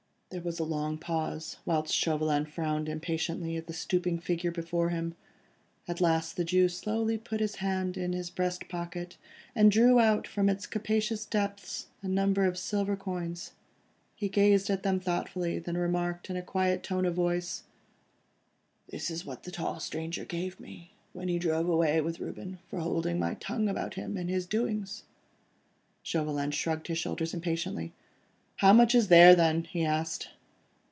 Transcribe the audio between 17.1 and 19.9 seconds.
voice,— "This is what the tall